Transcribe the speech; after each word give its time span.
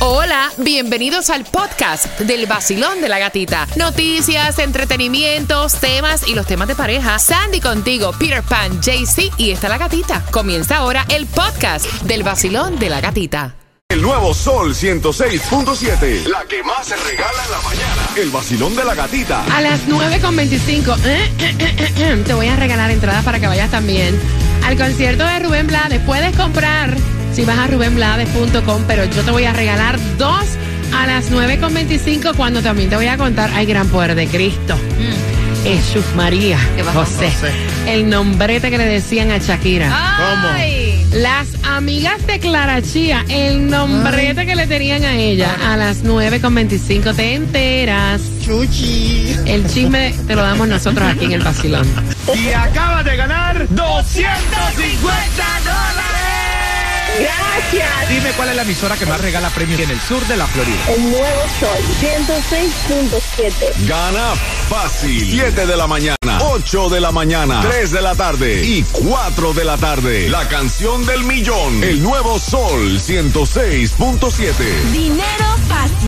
Hola, 0.00 0.52
bienvenidos 0.58 1.28
al 1.28 1.44
podcast 1.44 2.20
del 2.20 2.46
vacilón 2.46 3.00
de 3.00 3.08
la 3.08 3.18
gatita. 3.18 3.66
Noticias, 3.74 4.60
entretenimientos, 4.60 5.74
temas 5.74 6.28
y 6.28 6.36
los 6.36 6.46
temas 6.46 6.68
de 6.68 6.76
pareja. 6.76 7.18
Sandy 7.18 7.60
contigo, 7.60 8.12
Peter 8.16 8.44
Pan, 8.44 8.80
JC 8.80 9.32
y 9.38 9.50
está 9.50 9.68
la 9.68 9.76
gatita. 9.76 10.24
Comienza 10.30 10.76
ahora 10.76 11.04
el 11.08 11.26
podcast 11.26 11.84
del 12.02 12.22
vacilón 12.22 12.78
de 12.78 12.90
la 12.90 13.00
gatita. 13.00 13.56
El 13.88 14.00
nuevo 14.00 14.34
Sol 14.34 14.72
106.7. 14.72 16.28
La 16.28 16.44
que 16.44 16.62
más 16.62 16.86
se 16.86 16.94
regala 16.94 17.44
en 17.44 17.50
la 17.50 17.60
mañana. 17.62 18.08
El 18.16 18.30
vacilón 18.30 18.76
de 18.76 18.84
la 18.84 18.94
gatita. 18.94 19.44
A 19.46 19.60
las 19.60 19.80
9.25 19.88 20.96
eh, 21.06 21.32
eh, 21.40 21.94
eh, 21.96 22.22
te 22.24 22.34
voy 22.34 22.46
a 22.46 22.54
regalar 22.54 22.92
entradas 22.92 23.24
para 23.24 23.40
que 23.40 23.48
vayas 23.48 23.72
también 23.72 24.16
al 24.64 24.76
concierto 24.76 25.24
de 25.24 25.40
Rubén 25.40 25.66
Blades. 25.66 26.00
Puedes 26.06 26.36
comprar 26.36 26.96
si 27.38 27.44
vas 27.44 27.58
a 27.58 27.68
rubenblades.com, 27.68 28.82
pero 28.88 29.04
yo 29.04 29.22
te 29.22 29.30
voy 29.30 29.44
a 29.44 29.52
regalar 29.52 29.96
dos 30.18 30.44
a 30.92 31.06
las 31.06 31.30
9.25 31.30 32.34
cuando 32.34 32.62
también 32.62 32.90
te 32.90 32.96
voy 32.96 33.06
a 33.06 33.16
contar, 33.16 33.48
hay 33.54 33.64
gran 33.64 33.86
poder 33.86 34.16
de 34.16 34.26
Cristo. 34.26 34.76
Jesús 35.62 36.04
María, 36.16 36.58
José, 36.92 37.30
el 37.86 38.10
nombrete 38.10 38.72
que 38.72 38.78
le 38.78 38.86
decían 38.86 39.30
a 39.30 39.38
Shakira. 39.38 39.88
Las 41.12 41.46
amigas 41.62 42.26
de 42.26 42.40
Clara 42.40 42.82
Chía, 42.82 43.24
el 43.28 43.70
nombrete 43.70 44.44
que 44.44 44.56
le 44.56 44.66
tenían 44.66 45.04
a 45.04 45.14
ella 45.14 45.54
a 45.64 45.76
las 45.76 46.02
9.25, 46.02 47.14
te 47.14 47.34
enteras. 47.34 48.20
Chuchi. 48.44 49.36
El 49.46 49.64
chisme 49.68 50.12
te 50.26 50.34
lo 50.34 50.42
damos 50.42 50.66
nosotros 50.66 51.08
aquí 51.08 51.26
en 51.26 51.32
el 51.34 51.42
Basilón. 51.44 51.86
Y 52.34 52.48
acabas 52.48 53.04
de 53.04 53.16
ganar 53.16 53.68
250 53.68 55.44
dólares. 55.64 56.07
Gracias. 57.20 58.08
Dime 58.08 58.30
cuál 58.32 58.50
es 58.50 58.56
la 58.56 58.62
emisora 58.62 58.96
que 58.96 59.06
más 59.06 59.20
regala 59.20 59.50
premios 59.50 59.80
en 59.80 59.90
el 59.90 60.00
sur 60.00 60.24
de 60.26 60.36
la 60.36 60.46
Florida. 60.46 60.78
El 60.88 61.10
nuevo 61.10 61.42
sol 61.60 61.78
106.7. 62.00 63.86
Gana 63.86 64.34
fácil. 64.68 65.30
7 65.30 65.66
de 65.66 65.76
la 65.76 65.86
mañana, 65.86 66.38
8 66.40 66.88
de 66.88 67.00
la 67.00 67.12
mañana, 67.12 67.60
3 67.62 67.90
de 67.90 68.02
la 68.02 68.14
tarde 68.14 68.64
y 68.64 68.82
4 68.82 69.52
de 69.52 69.64
la 69.64 69.76
tarde. 69.76 70.28
La 70.28 70.48
canción 70.48 71.04
del 71.06 71.24
millón. 71.24 71.82
El 71.82 72.02
nuevo 72.02 72.38
Sol 72.38 73.00
106.7. 73.00 74.54
Dinero 74.92 75.46
fácil. 75.68 76.06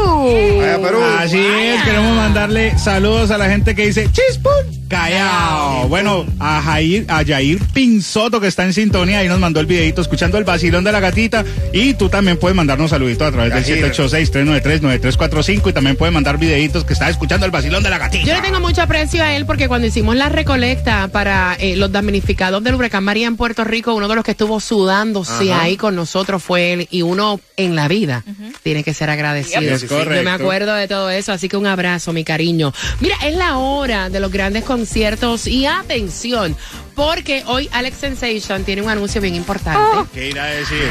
Así 1.18 1.44
es, 1.44 1.82
queremos 1.82 2.16
mandarle 2.16 2.78
saludos 2.78 3.32
a 3.32 3.38
la 3.38 3.48
gente 3.48 3.74
que 3.74 3.86
dice 3.86 4.08
Chispum 4.12 4.79
Callao. 4.90 5.88
Bueno, 5.88 6.26
a 6.40 6.60
Jair, 6.60 7.06
a 7.08 7.24
Jair 7.24 7.60
Pinzoto 7.72 8.40
que 8.40 8.48
está 8.48 8.64
en 8.64 8.72
sintonía 8.72 9.24
y 9.24 9.28
nos 9.28 9.38
mandó 9.38 9.60
el 9.60 9.66
videito 9.66 10.02
escuchando 10.02 10.36
el 10.36 10.42
vacilón 10.42 10.82
de 10.82 10.90
la 10.90 10.98
gatita. 10.98 11.44
Y 11.72 11.94
tú 11.94 12.08
también 12.08 12.36
puedes 12.38 12.56
mandarnos 12.56 12.90
saluditos 12.90 13.28
a 13.28 13.30
través 13.30 13.68
del 13.68 13.92
786-393-9345 13.94 15.70
y 15.70 15.72
también 15.72 15.96
puedes 15.96 16.12
mandar 16.12 16.38
videitos 16.38 16.84
que 16.84 16.92
está 16.92 17.08
escuchando 17.08 17.46
el 17.46 17.52
vacilón 17.52 17.84
de 17.84 17.90
la 17.90 17.98
gatita. 17.98 18.26
Yo 18.26 18.34
le 18.34 18.40
tengo 18.40 18.58
mucho 18.58 18.82
aprecio 18.82 19.22
a 19.22 19.32
él 19.34 19.46
porque 19.46 19.68
cuando 19.68 19.86
hicimos 19.86 20.16
la 20.16 20.28
recolecta 20.28 21.06
para 21.08 21.56
eh, 21.60 21.76
los 21.76 21.92
damnificados 21.92 22.62
del 22.64 22.74
huracán 22.74 23.04
María 23.04 23.28
en 23.28 23.36
Puerto 23.36 23.62
Rico, 23.62 23.94
uno 23.94 24.08
de 24.08 24.16
los 24.16 24.24
que 24.24 24.32
estuvo 24.32 24.58
sudándose 24.58 25.52
ahí 25.52 25.76
con 25.76 25.94
nosotros 25.94 26.42
fue 26.42 26.72
él 26.72 26.88
y 26.90 27.02
uno 27.02 27.40
en 27.56 27.76
la 27.76 27.86
vida 27.86 28.24
tiene 28.64 28.82
que 28.82 28.92
ser 28.92 29.08
agradecido. 29.08 29.60
Es 29.60 29.84
correcto. 29.84 30.14
Yo 30.16 30.22
me 30.24 30.30
acuerdo 30.30 30.74
de 30.74 30.88
todo 30.88 31.10
eso, 31.10 31.32
así 31.32 31.48
que 31.48 31.56
un 31.56 31.66
abrazo, 31.66 32.12
mi 32.12 32.24
cariño. 32.24 32.72
Mira, 32.98 33.16
es 33.24 33.36
la 33.36 33.58
hora 33.58 34.10
de 34.10 34.18
los 34.18 34.32
grandes 34.32 34.64
conciertos 34.80 35.46
y 35.46 35.66
atención, 35.66 36.56
porque 36.94 37.42
hoy 37.46 37.68
Alex 37.70 37.98
Sensation 37.98 38.64
tiene 38.64 38.80
un 38.80 38.88
anuncio 38.88 39.20
bien 39.20 39.34
importante. 39.34 40.08
¿Qué 40.14 40.30
irá 40.30 40.44
a 40.44 40.46
decir? 40.46 40.88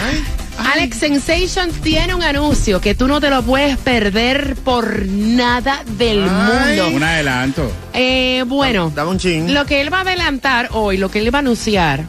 Alex 0.74 0.98
Sensation 0.98 1.72
tiene 1.82 2.14
un 2.14 2.22
anuncio 2.22 2.80
que 2.82 2.94
tú 2.94 3.08
no 3.08 3.20
te 3.20 3.32
lo 3.32 3.42
puedes 3.42 3.78
perder 3.78 4.56
por 4.64 5.08
nada 5.08 5.84
del 5.98 6.20
mundo. 6.22 6.90
Un 6.94 7.02
adelanto. 7.02 7.72
Eh, 7.94 8.44
bueno, 8.46 8.92
Dame 8.96 9.10
un 9.10 9.18
chin. 9.18 9.54
lo 9.56 9.66
que 9.66 9.82
él 9.82 9.92
va 9.92 10.00
a 10.00 10.02
adelantar 10.02 10.70
hoy, 10.74 10.98
lo 10.98 11.10
que 11.10 11.18
él 11.20 11.34
va 11.34 11.40
a 11.40 11.42
anunciar, 11.42 12.04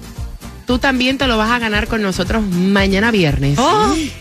tú 0.70 0.78
también 0.78 1.18
te 1.18 1.26
lo 1.26 1.36
vas 1.36 1.50
a 1.50 1.58
ganar 1.58 1.88
con 1.88 2.00
nosotros 2.00 2.44
mañana 2.44 3.10
viernes. 3.10 3.58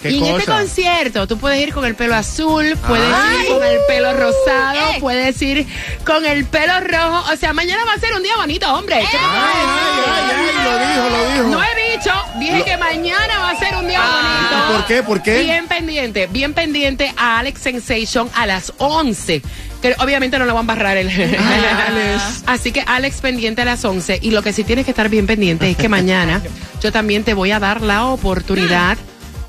¿Qué 0.01 0.09
y 0.09 0.17
en 0.17 0.25
este 0.25 0.51
concierto 0.51 1.27
tú 1.27 1.37
puedes 1.37 1.61
ir 1.61 1.71
con 1.71 1.85
el 1.85 1.93
pelo 1.93 2.15
azul, 2.15 2.75
puedes 2.87 3.07
ir 3.07 3.47
con 3.49 3.63
el 3.63 3.77
pelo 3.87 4.13
rosado, 4.13 4.79
puedes 4.99 5.39
ir 5.43 5.67
con 6.03 6.25
el 6.25 6.45
pelo 6.45 6.73
rojo. 6.79 7.31
O 7.31 7.37
sea, 7.37 7.53
mañana 7.53 7.85
va 7.85 7.93
a 7.93 7.99
ser 7.99 8.15
un 8.15 8.23
día 8.23 8.35
bonito, 8.35 8.67
hombre. 8.73 8.97
¿Qué 8.99 9.05
te 9.05 9.17
Ay, 9.17 9.27
ay, 9.27 10.03
ay, 10.07 10.47
ay, 10.47 10.63
lo 10.63 10.79
dijo, 10.79 11.17
lo 11.17 11.33
dijo. 11.33 11.47
no 11.49 11.63
he 11.63 11.91
dicho, 11.91 12.11
dije 12.39 12.63
que 12.63 12.77
mañana 12.77 13.39
va 13.41 13.51
a 13.51 13.59
ser 13.59 13.75
un 13.75 13.87
día 13.87 13.99
bonito. 13.99 14.55
Ah, 14.55 14.71
¿Por 14.73 14.85
qué? 14.87 15.03
¿Por 15.03 15.21
qué? 15.21 15.43
Bien 15.43 15.67
pendiente, 15.67 16.25
bien 16.31 16.55
pendiente 16.55 17.13
a 17.15 17.37
Alex 17.37 17.61
Sensation 17.61 18.27
a 18.33 18.47
las 18.47 18.73
11. 18.79 19.43
Que 19.81 19.95
obviamente 19.99 20.37
no 20.37 20.45
lo 20.45 20.53
van 20.53 20.65
a 20.65 20.67
barrar 20.67 20.97
el. 20.97 21.09
Así 22.45 22.71
que 22.71 22.83
Alex 22.85 23.21
pendiente 23.21 23.61
a 23.61 23.65
las 23.65 23.83
11. 23.85 24.19
Y 24.21 24.31
lo 24.31 24.41
que 24.41 24.53
sí 24.53 24.63
tienes 24.63 24.85
que 24.85 24.91
estar 24.91 25.09
bien 25.09 25.25
pendiente 25.25 25.69
es 25.69 25.77
que 25.77 25.89
mañana 25.89 26.41
yo 26.81 26.91
también 26.91 27.23
te 27.23 27.33
voy 27.33 27.51
a 27.51 27.59
dar 27.59 27.81
la 27.81 28.05
oportunidad. 28.05 28.97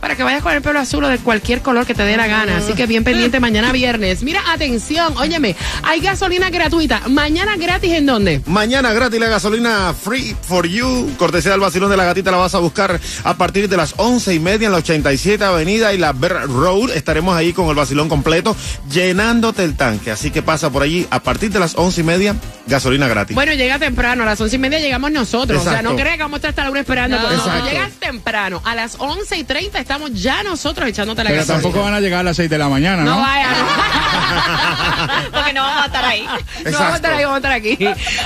Para 0.01 0.17
que 0.17 0.23
vayas 0.23 0.43
con 0.43 0.53
el 0.53 0.63
pelo 0.63 0.79
azul 0.79 1.05
o 1.05 1.09
de 1.09 1.19
cualquier 1.19 1.61
color 1.61 1.87
que 1.87 1.95
te 1.95 2.03
dé 2.03 2.17
la 2.17 2.27
gana. 2.27 2.57
Así 2.57 2.73
que 2.73 2.87
bien 2.87 3.05
pendiente 3.05 3.39
mañana 3.41 3.71
viernes. 3.73 4.23
Mira, 4.23 4.41
atención, 4.51 5.15
óyeme, 5.17 5.55
hay 5.83 6.01
gasolina 6.01 6.51
gratuita. 6.51 7.03
Mañana 7.09 7.57
gratis 7.57 7.93
en 7.93 8.07
dónde? 8.07 8.41
Mañana 8.47 8.93
gratis 8.93 9.21
la 9.21 9.29
gasolina 9.29 9.95
Free 9.95 10.35
for 10.43 10.67
You. 10.67 11.15
Cortesía 11.19 11.51
del 11.53 11.61
vacilón 11.61 11.91
de 11.91 11.97
la 11.97 12.05
gatita 12.05 12.31
la 12.31 12.39
vas 12.39 12.55
a 12.55 12.59
buscar 12.59 12.99
a 13.25 13.37
partir 13.37 13.69
de 13.69 13.77
las 13.77 13.95
once 13.99 14.33
y 14.35 14.41
media 14.41 14.67
en 14.67 14.73
la 14.73 14.79
87 14.79 15.45
Avenida 15.45 15.93
y 15.93 15.99
la 15.99 16.13
Bear 16.13 16.47
Road. 16.49 16.91
Estaremos 16.91 17.37
ahí 17.37 17.53
con 17.53 17.69
el 17.69 17.75
vacilón 17.75 18.09
completo 18.09 18.57
llenándote 18.91 19.65
el 19.65 19.77
tanque. 19.77 20.11
Así 20.11 20.31
que 20.31 20.43
pasa 20.43 20.71
por 20.71 20.83
allí 20.83 21.07
a 21.11 21.21
partir 21.23 21.51
de 21.51 21.61
las 21.61 21.75
once 21.77 22.01
y 22.01 22.05
media 22.05 22.35
gasolina 22.67 23.09
gratis. 23.09 23.35
Bueno, 23.35 23.53
llega 23.53 23.79
temprano, 23.79 24.23
a 24.23 24.27
las 24.27 24.41
once 24.41 24.57
y 24.57 24.59
media 24.59 24.79
llegamos 24.79 25.11
nosotros. 25.11 25.61
O 25.61 25.71
sea, 25.71 25.83
no 25.83 25.95
creas 25.97 26.17
que 26.17 26.23
vamos 26.23 26.37
a 26.37 26.37
estar 26.37 26.51
hasta 26.51 26.65
la 26.65 26.71
una 26.71 26.81
esperando. 26.81 27.17
Exacto. 27.17 27.69
llegas 27.69 27.93
temprano. 27.93 28.63
A 28.65 28.75
las 28.75 28.97
once 28.99 29.37
y 29.37 29.45
treinta 29.45 29.79
estamos 29.91 30.23
ya 30.23 30.45
nosotros 30.45 30.89
echándote 30.89 31.25
la 31.25 31.31
Pero 31.31 31.41
gasolina. 31.43 31.63
tampoco 31.63 31.85
van 31.85 31.95
a 31.95 32.01
llegar 32.01 32.21
a 32.21 32.23
las 32.23 32.37
6 32.37 32.49
de 32.49 32.59
la 32.59 32.69
mañana, 32.69 33.03
¿no? 33.03 33.17
No 33.17 33.21
vaya. 33.21 33.49
Porque 35.33 35.53
no 35.53 35.63
vamos 35.63 35.83
a 35.83 35.87
estar 35.87 36.05
ahí. 36.05 36.25
No 36.65 36.71
vamos 36.73 36.93
a 36.93 36.97
estar 36.97 37.13
ahí, 37.13 37.25
vamos 37.25 37.35
a 37.35 37.39
estar 37.39 37.53
aquí. 37.53 37.79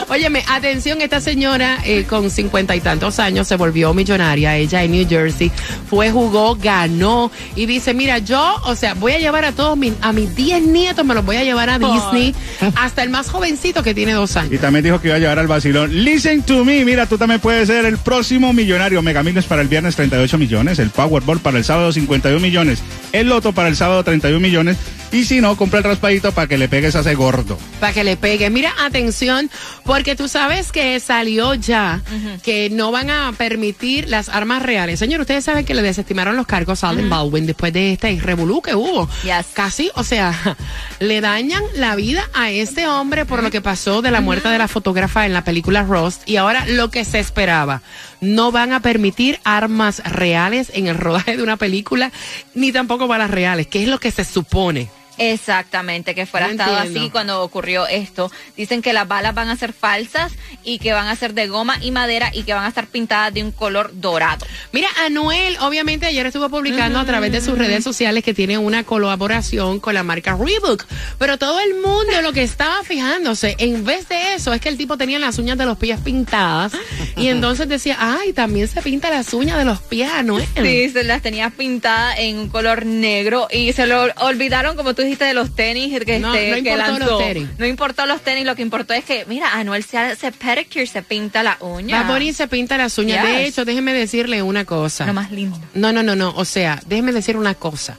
Óyeme, 0.08 0.44
atención, 0.48 1.00
esta 1.00 1.20
señora 1.20 1.78
eh, 1.84 2.04
con 2.04 2.30
cincuenta 2.30 2.76
y 2.76 2.80
tantos 2.80 3.18
años 3.18 3.48
se 3.48 3.56
volvió 3.56 3.94
millonaria. 3.94 4.56
Ella 4.56 4.82
en 4.82 4.92
New 4.92 5.08
Jersey 5.08 5.50
fue, 5.88 6.10
jugó, 6.10 6.56
ganó 6.56 7.30
y 7.56 7.66
dice, 7.66 7.94
mira, 7.94 8.18
yo, 8.18 8.60
o 8.64 8.74
sea, 8.74 8.94
voy 8.94 9.12
a 9.12 9.18
llevar 9.18 9.44
a 9.44 9.52
todos 9.52 9.76
mis, 9.76 9.94
a 10.00 10.12
mis 10.12 10.34
10 10.34 10.62
nietos, 10.64 11.04
me 11.04 11.14
los 11.14 11.24
voy 11.24 11.36
a 11.36 11.44
llevar 11.44 11.70
a 11.70 11.78
Disney, 11.78 12.34
hasta 12.76 13.02
el 13.02 13.10
más 13.10 13.30
jovencito 13.30 13.82
que 13.82 13.94
tiene 13.94 14.12
dos 14.12 14.36
años. 14.36 14.52
Y 14.52 14.58
también 14.58 14.84
dijo 14.84 15.00
que 15.00 15.08
iba 15.08 15.16
a 15.16 15.20
llevar 15.20 15.38
al 15.38 15.46
vacilón. 15.46 16.04
Listen 16.04 16.42
to 16.42 16.64
me. 16.64 16.84
Mira, 16.84 17.06
tú 17.06 17.18
también 17.18 17.40
puedes 17.40 17.68
ser 17.68 17.84
el 17.84 17.98
próximo 17.98 18.52
millonario. 18.52 19.00
Mega 19.02 19.22
Millions 19.22 19.46
para 19.46 19.62
el 19.62 19.68
viernes 19.68 19.96
38 19.96 20.38
millones. 20.38 20.78
El 20.78 20.90
Powerball 20.90 21.40
para 21.40 21.53
para 21.54 21.60
el 21.60 21.64
sábado 21.64 21.92
51 21.92 22.40
millones, 22.40 22.82
el 23.12 23.28
loto 23.28 23.52
para 23.52 23.68
el 23.68 23.76
sábado 23.76 24.02
31 24.02 24.40
millones 24.40 24.76
y 25.14 25.24
si 25.26 25.40
no, 25.40 25.56
compra 25.56 25.78
el 25.78 25.84
raspadito 25.84 26.32
para 26.32 26.48
que 26.48 26.58
le 26.58 26.68
pegues 26.68 26.96
a 26.96 27.00
ese 27.00 27.14
gordo. 27.14 27.56
Para 27.78 27.92
que 27.92 28.02
le 28.02 28.16
pegue. 28.16 28.50
Mira, 28.50 28.74
atención, 28.84 29.48
porque 29.84 30.16
tú 30.16 30.26
sabes 30.26 30.72
que 30.72 30.98
salió 30.98 31.54
ya 31.54 32.02
que 32.42 32.68
no 32.68 32.90
van 32.90 33.10
a 33.10 33.32
permitir 33.38 34.08
las 34.08 34.28
armas 34.28 34.64
reales. 34.64 34.98
Señor, 34.98 35.20
ustedes 35.20 35.44
saben 35.44 35.64
que 35.64 35.74
le 35.74 35.82
desestimaron 35.82 36.34
los 36.34 36.48
cargos 36.48 36.82
a 36.82 36.88
Alden 36.88 37.08
Baldwin 37.08 37.46
después 37.46 37.72
de 37.72 37.92
este 37.92 38.18
revolú 38.20 38.60
que 38.60 38.74
hubo. 38.74 39.08
Yes. 39.22 39.46
Casi, 39.52 39.88
o 39.94 40.02
sea, 40.02 40.56
le 40.98 41.20
dañan 41.20 41.62
la 41.76 41.94
vida 41.94 42.28
a 42.34 42.50
este 42.50 42.88
hombre 42.88 43.24
por 43.24 43.44
lo 43.44 43.52
que 43.52 43.60
pasó 43.60 44.02
de 44.02 44.10
la 44.10 44.20
muerte 44.20 44.48
de 44.48 44.58
la 44.58 44.66
fotógrafa 44.66 45.26
en 45.26 45.32
la 45.32 45.44
película 45.44 45.84
Rust 45.84 46.28
y 46.28 46.38
ahora 46.38 46.66
lo 46.66 46.90
que 46.90 47.04
se 47.04 47.20
esperaba. 47.20 47.82
No 48.24 48.50
van 48.50 48.72
a 48.72 48.80
permitir 48.80 49.38
armas 49.44 50.02
reales 50.04 50.72
en 50.74 50.86
el 50.86 50.96
rodaje 50.96 51.36
de 51.36 51.42
una 51.42 51.56
película, 51.56 52.10
ni 52.54 52.72
tampoco 52.72 53.06
balas 53.06 53.30
reales, 53.30 53.66
que 53.66 53.82
es 53.82 53.88
lo 53.88 54.00
que 54.00 54.10
se 54.10 54.24
supone. 54.24 54.88
Exactamente, 55.18 56.14
que 56.14 56.26
fuera 56.26 56.46
No 56.46 56.52
estado 56.52 56.76
entiendo. 56.76 57.00
así 57.00 57.10
cuando 57.10 57.42
ocurrió 57.42 57.86
esto. 57.86 58.30
Dicen 58.56 58.82
que 58.82 58.92
las 58.92 59.06
balas 59.06 59.34
van 59.34 59.48
a 59.48 59.56
ser 59.56 59.72
falsas 59.72 60.32
y 60.64 60.78
que 60.78 60.92
van 60.92 61.08
a 61.08 61.16
ser 61.16 61.34
de 61.34 61.46
goma 61.46 61.76
y 61.80 61.90
madera 61.90 62.30
y 62.32 62.42
que 62.42 62.54
van 62.54 62.64
a 62.64 62.68
estar 62.68 62.86
pintadas 62.86 63.32
de 63.32 63.42
un 63.42 63.52
color 63.52 63.90
dorado. 63.94 64.46
Mira, 64.72 64.88
Anuel, 65.04 65.56
obviamente 65.60 66.06
ayer 66.06 66.26
estuvo 66.26 66.48
publicando 66.48 66.98
a 66.98 67.04
través 67.04 67.32
de 67.32 67.40
sus 67.40 67.56
redes 67.56 67.84
sociales 67.84 68.24
que 68.24 68.34
tiene 68.34 68.58
una 68.58 68.84
colaboración 68.84 69.80
con 69.80 69.94
la 69.94 70.02
marca 70.02 70.36
Reebok, 70.36 70.84
pero 71.18 71.38
todo 71.38 71.60
el 71.60 71.74
mundo 71.74 72.20
lo 72.22 72.32
que 72.32 72.42
estaba 72.42 72.82
fijándose, 72.82 73.54
en 73.58 73.84
vez 73.84 74.08
de 74.08 74.34
eso, 74.34 74.52
es 74.52 74.60
que 74.60 74.68
el 74.68 74.76
tipo 74.76 74.96
tenía 74.96 75.18
las 75.18 75.38
uñas 75.38 75.58
de 75.58 75.66
los 75.66 75.78
pies 75.78 76.00
pintadas 76.00 76.72
y 77.16 77.28
entonces 77.34 77.68
decía, 77.68 77.96
ay, 78.00 78.32
también 78.32 78.68
se 78.68 78.82
pinta 78.82 79.10
las 79.10 79.32
uñas 79.32 79.58
de 79.58 79.64
los 79.64 79.80
pies 79.80 80.10
Anuel. 80.10 80.46
Sí, 80.56 80.88
se 80.90 81.04
las 81.04 81.22
tenía 81.22 81.50
pintadas 81.50 82.18
en 82.18 82.38
un 82.38 82.48
color 82.48 82.86
negro 82.86 83.48
y 83.50 83.72
se 83.72 83.86
lo 83.86 84.04
olvidaron, 84.16 84.76
como 84.76 84.94
tú 84.94 85.03
dijiste, 85.04 85.24
de 85.24 85.34
los 85.34 85.54
tenis 85.54 85.98
que, 86.04 86.18
No, 86.18 86.34
este, 86.34 86.48
no 86.50 86.54
que 86.62 86.70
importó 86.70 86.92
lanzó. 86.98 87.10
los 87.10 87.18
tenis. 87.18 87.48
No 87.58 87.66
importó 87.66 88.06
los 88.06 88.20
tenis, 88.22 88.44
lo 88.44 88.54
que 88.56 88.62
importó 88.62 88.94
es 88.94 89.04
que, 89.04 89.24
mira, 89.28 89.54
Anuel 89.54 89.84
se 89.84 89.98
hace 89.98 90.32
pedicure, 90.32 90.86
se 90.86 91.02
pinta 91.02 91.42
la 91.42 91.56
uña. 91.60 92.02
Bunny 92.04 92.32
se 92.32 92.48
pinta 92.48 92.76
las 92.76 92.96
uñas. 92.98 93.24
De 93.24 93.46
hecho, 93.46 93.64
déjeme 93.64 93.92
decirle 93.92 94.42
una 94.42 94.64
cosa. 94.64 95.06
Lo 95.06 95.14
más 95.14 95.30
lindo. 95.30 95.58
No, 95.74 95.92
no, 95.92 96.02
no, 96.02 96.14
no. 96.16 96.32
O 96.36 96.44
sea, 96.44 96.80
déjeme 96.86 97.12
decir 97.12 97.36
una 97.36 97.54
cosa. 97.54 97.98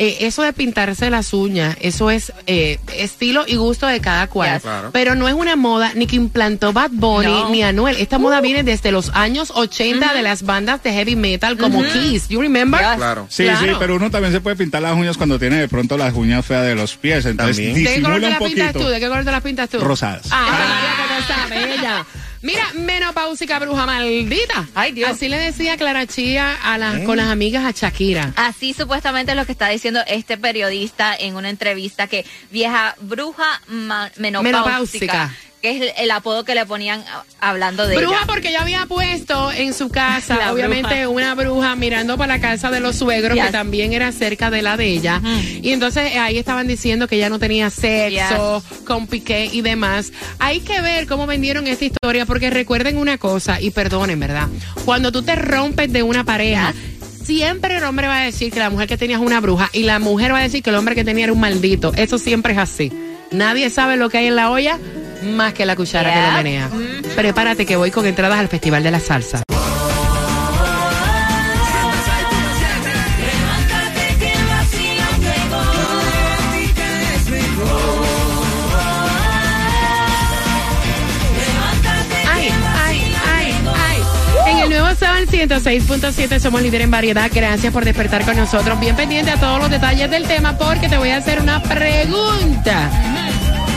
Eh, 0.00 0.18
eso 0.26 0.42
de 0.42 0.52
pintarse 0.52 1.10
las 1.10 1.32
uñas, 1.32 1.76
eso 1.80 2.08
es 2.10 2.32
eh, 2.46 2.78
estilo 2.94 3.44
y 3.48 3.56
gusto 3.56 3.86
de 3.88 4.00
cada 4.00 4.28
cual. 4.28 4.52
Yes. 4.54 4.62
Claro. 4.62 4.90
Pero 4.92 5.16
no 5.16 5.26
es 5.26 5.34
una 5.34 5.56
moda 5.56 5.92
ni 5.96 6.06
que 6.06 6.14
implantó 6.14 6.72
Bad 6.72 6.90
Bunny 6.92 7.26
No. 7.26 7.50
ni 7.50 7.62
Anuel. 7.64 7.96
Esta 7.98 8.18
moda 8.18 8.40
viene 8.40 8.62
desde 8.62 8.92
los 8.92 9.10
años 9.14 9.50
80 9.54 10.14
de 10.14 10.22
las 10.22 10.44
bandas 10.44 10.82
de 10.84 10.92
heavy 10.92 11.16
metal 11.16 11.58
como 11.58 11.82
Kiss. 11.82 12.28
You 12.28 12.40
remember? 12.40 12.80
Yes. 12.80 12.96
Claro. 12.96 13.26
Sí, 13.28 13.42
Claro. 13.42 13.58
sí, 13.66 13.76
pero 13.80 13.96
uno 13.96 14.08
también 14.10 14.32
se 14.32 14.40
puede 14.40 14.54
pintar 14.54 14.82
las 14.82 14.94
uñas 14.94 15.16
cuando 15.16 15.38
tiene 15.38 15.56
de 15.56 15.66
pronto 15.68 15.96
las 15.98 16.14
uñas 16.14 16.46
feas 16.46 16.64
de 16.64 16.76
los 16.76 16.96
pies. 16.96 17.26
Entonces. 17.26 17.56
¿De 17.56 17.64
qué 17.64 18.00
color 18.00 18.20
disimula 18.20 18.20
te 18.20 18.24
un 18.26 18.30
las 18.30 18.38
pintas 18.42 18.66
poquito. 18.72 18.84
tú? 18.84 18.90
¿De 18.92 19.00
qué 19.00 19.08
color 19.08 19.24
te 19.24 19.30
las 19.32 19.42
pintas 19.42 19.68
tú? 19.68 19.78
Rosadas. 19.80 20.22
Ay, 20.30 20.50
María, 20.52 20.90
que 20.96 21.14
no 21.20 21.26
sabe 21.66 21.74
ella. 21.74 22.06
Mira, 22.42 22.64
menopáusica 22.74 23.58
bruja 23.58 23.86
maldita. 23.86 24.68
Ay, 24.74 24.92
Dios. 24.92 25.10
Así 25.10 25.28
le 25.28 25.38
decía 25.38 25.76
Clara 25.76 26.06
Chía 26.06 26.54
a 26.62 26.78
las, 26.78 27.00
con 27.00 27.16
las 27.16 27.28
amigas 27.28 27.64
a 27.64 27.72
Shakira. 27.72 28.32
Así 28.36 28.74
supuestamente 28.74 29.32
es 29.32 29.36
lo 29.36 29.44
que 29.46 29.52
está 29.52 29.68
diciendo 29.68 30.00
este 30.06 30.38
periodista 30.38 31.14
en 31.16 31.36
una 31.36 31.50
entrevista 31.50 32.06
que 32.06 32.24
vieja 32.50 32.94
bruja 33.00 33.60
menopáusica, 33.68 34.42
Menopáusica. 34.42 35.34
Que 35.60 35.70
es 35.70 35.82
el, 35.82 35.92
el 35.98 36.10
apodo 36.10 36.44
que 36.44 36.54
le 36.54 36.64
ponían 36.66 37.04
hablando 37.40 37.86
de 37.86 37.96
Bruja 37.96 38.16
ella. 38.18 38.26
porque 38.26 38.52
ya 38.52 38.62
había 38.62 38.86
puesto 38.86 39.50
en 39.52 39.74
su 39.74 39.88
casa, 39.88 40.36
La 40.36 40.52
obviamente, 40.52 40.94
bruja. 41.06 41.08
una 41.08 41.34
bruja 41.34 41.74
mirando 41.76 42.16
para 42.16 42.36
la 42.36 42.40
casa 42.40 42.70
de 42.70 42.80
los 42.80 42.96
suegros, 42.96 43.36
que 43.38 43.50
también 43.50 43.92
era 43.92 44.12
cerca 44.12 44.50
de 44.50 44.62
la 44.62 44.76
de 44.76 44.86
ella. 44.86 45.20
Y 45.62 45.70
entonces 45.72 46.12
eh, 46.12 46.18
ahí 46.18 46.38
estaban 46.38 46.66
diciendo 46.68 47.08
que 47.08 47.16
ella 47.16 47.28
no 47.28 47.38
tenía 47.38 47.70
sexo 47.70 48.62
con 48.86 49.06
Piqué 49.06 49.50
y 49.52 49.60
demás. 49.62 50.12
Hay 50.38 50.60
que 50.60 50.80
ver 50.80 51.06
cómo 51.06 51.26
vendieron 51.26 51.66
esta 51.66 51.84
historia, 51.86 52.24
porque 52.26 52.50
recuerden 52.50 52.96
una 52.96 53.18
cosa, 53.18 53.60
y 53.60 53.70
perdonen, 53.70 54.20
¿verdad? 54.20 54.48
Cuando 54.84 55.10
tú 55.12 55.22
te 55.22 55.34
rompes 55.34 55.92
de 55.92 56.02
una 56.02 56.24
pareja, 56.24 56.72
siempre 57.24 57.76
el 57.76 57.84
hombre 57.84 58.06
va 58.06 58.22
a 58.22 58.24
decir 58.24 58.52
que 58.52 58.58
la 58.58 58.70
mujer 58.70 58.88
que 58.88 58.96
tenía 58.96 59.16
es 59.16 59.22
una 59.22 59.40
bruja, 59.40 59.70
y 59.72 59.82
la 59.82 59.98
mujer 59.98 60.32
va 60.32 60.38
a 60.38 60.42
decir 60.42 60.62
que 60.62 60.70
el 60.70 60.76
hombre 60.76 60.94
que 60.94 61.04
tenía 61.04 61.24
era 61.24 61.32
un 61.32 61.40
maldito. 61.40 61.92
Eso 61.96 62.18
siempre 62.18 62.52
es 62.52 62.58
así. 62.58 62.92
Nadie 63.30 63.68
sabe 63.68 63.96
lo 63.98 64.08
que 64.08 64.18
hay 64.18 64.26
en 64.28 64.36
la 64.36 64.50
olla 64.50 64.78
más 65.22 65.52
que 65.52 65.66
la 65.66 65.76
cuchara 65.76 66.10
que 66.12 66.16
lo 66.20 66.26
Yeah. 66.26 66.42
menea. 66.42 66.70
Prepárate 67.16 67.66
que 67.66 67.76
voy 67.76 67.90
con 67.90 68.06
entradas 68.06 68.38
al 68.38 68.48
Festival 68.48 68.82
de 68.82 68.90
la 68.90 69.00
Salsa. 69.00 69.42
Ay, 82.30 82.50
ay, 82.86 83.14
ay, 83.34 83.54
ay. 84.46 84.52
En 84.52 84.58
el 84.58 84.70
nuevo 84.70 84.88
Sol 84.96 85.26
106.7 85.28 86.38
somos 86.40 86.62
líder 86.62 86.82
en 86.82 86.90
variedad. 86.90 87.30
Gracias 87.32 87.72
por 87.72 87.84
despertar 87.84 88.24
con 88.24 88.36
nosotros. 88.36 88.78
Bien 88.80 88.94
pendiente 88.96 89.30
a 89.30 89.36
todos 89.36 89.60
los 89.60 89.70
detalles 89.70 90.10
del 90.10 90.24
tema 90.26 90.56
porque 90.56 90.88
te 90.88 90.96
voy 90.98 91.10
a 91.10 91.18
hacer 91.18 91.40
una 91.40 91.62
pregunta. 91.62 92.90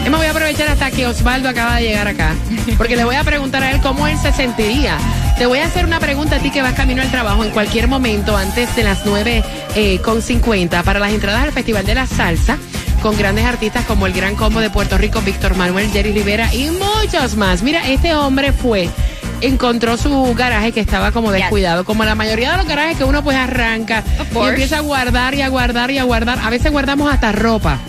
Me 0.10 0.18
voy 0.18 0.26
a 0.26 0.32
aprovechar 0.32 0.68
hasta 0.68 0.92
que 0.92 1.08
Osvaldo 1.08 1.48
acaba 1.48 1.78
de 1.78 1.84
llegar 1.84 2.08
acá. 2.08 2.36
Porque 2.78 2.96
le 2.96 3.04
voy 3.04 3.16
a 3.16 3.24
preguntar 3.24 3.64
a 3.64 3.72
él 3.72 3.80
cómo 3.82 4.08
él 4.08 4.18
se 4.18 4.32
sentiría. 4.32 4.98
Te 5.38 5.46
voy 5.46 5.60
a 5.60 5.66
hacer 5.66 5.86
una 5.86 6.00
pregunta 6.00 6.36
a 6.36 6.40
ti 6.40 6.52
que 6.52 6.62
vas 6.62 6.74
camino 6.74 7.02
al 7.02 7.10
trabajo 7.10 7.44
en 7.44 7.52
cualquier 7.52 7.88
momento 7.88 8.36
antes 8.36 8.76
de 8.76 8.84
las 8.84 9.06
9 9.06 9.44
eh, 9.76 10.00
con 10.00 10.22
50 10.22 10.84
para 10.84 11.00
las 11.00 11.14
entradas 11.14 11.44
al 11.44 11.52
Festival 11.52 11.86
de 11.86 11.96
la 11.96 12.08
Salsa 12.08 12.58
con 13.02 13.18
grandes 13.18 13.46
artistas 13.46 13.86
como 13.86 14.06
el 14.06 14.14
Gran 14.14 14.36
Combo 14.36 14.60
de 14.60 14.70
Puerto 14.70 14.98
Rico, 14.98 15.22
Víctor 15.22 15.56
Manuel, 15.56 15.90
Jerry 15.92 16.12
Rivera 16.12 16.54
y 16.54 16.70
muchos 16.70 17.36
más. 17.36 17.64
Mira, 17.64 17.88
este 17.90 18.14
hombre 18.14 18.52
fue 18.54 18.90
encontró 19.42 19.98
su 19.98 20.36
garaje 20.36 20.72
que 20.72 20.80
estaba 20.80 21.12
como 21.12 21.32
descuidado, 21.32 21.84
como 21.84 22.06
la 22.06 22.14
mayoría 22.14 22.52
de 22.52 22.58
los 22.58 22.68
garajes 22.68 22.98
que 22.98 23.04
uno 23.04 23.24
pues 23.24 23.38
arranca 23.38 24.04
y 24.34 24.38
empieza 24.38 24.78
a 24.78 24.82
guardar 24.82 25.34
y 25.34 25.42
a 25.42 25.50
guardar 25.50 25.90
y 25.90 25.98
a 25.98 26.04
guardar. 26.04 26.40
A 26.40 26.50
veces 26.52 26.72
guardamos 26.72 27.12
hasta 27.12 27.32
ropa 27.32 27.80